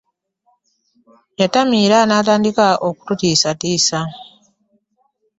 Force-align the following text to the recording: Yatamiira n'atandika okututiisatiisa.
Yatamiira 1.39 1.97
n'atandika 2.05 2.67
okututiisatiisa. 2.87 3.99